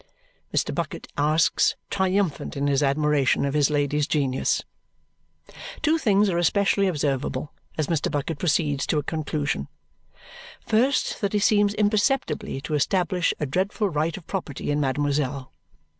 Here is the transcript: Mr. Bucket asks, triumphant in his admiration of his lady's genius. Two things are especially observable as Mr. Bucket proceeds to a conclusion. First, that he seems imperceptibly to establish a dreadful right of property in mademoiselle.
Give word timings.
Mr. 0.51 0.73
Bucket 0.73 1.05
asks, 1.15 1.75
triumphant 1.91 2.57
in 2.57 2.65
his 2.65 2.81
admiration 2.81 3.45
of 3.45 3.53
his 3.53 3.69
lady's 3.69 4.07
genius. 4.07 4.63
Two 5.83 5.99
things 5.99 6.27
are 6.27 6.39
especially 6.39 6.87
observable 6.87 7.53
as 7.77 7.85
Mr. 7.85 8.09
Bucket 8.11 8.39
proceeds 8.39 8.87
to 8.87 8.97
a 8.97 9.03
conclusion. 9.03 9.67
First, 10.65 11.21
that 11.21 11.33
he 11.33 11.39
seems 11.39 11.75
imperceptibly 11.75 12.59
to 12.61 12.73
establish 12.73 13.31
a 13.39 13.45
dreadful 13.45 13.89
right 13.89 14.17
of 14.17 14.25
property 14.25 14.71
in 14.71 14.79
mademoiselle. 14.79 15.53